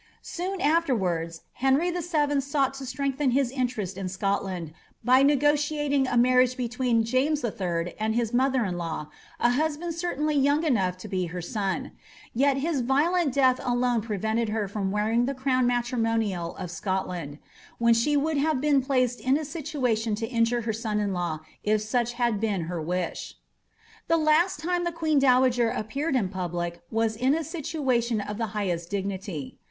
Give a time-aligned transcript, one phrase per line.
[0.15, 2.01] ''* Soon afterwards, Henry VII.
[2.41, 7.93] songht to strengthen his interest in Scotland, by negotiating a marriage between James III.
[7.99, 9.09] and his mother^ iii4aw,
[9.39, 11.91] a husband certainly young enough to be her son;
[12.33, 17.37] yet his violent death alone prevented her from wearing the crown matrimonial of Scot land^—
[17.77, 21.41] when she would have been placed in a situation to injure her •on in law,
[21.63, 23.35] if such had been her wish.
[24.07, 28.39] The last time the queen dowager appeared in public was in a situa tion of
[28.39, 29.59] the highest dignity.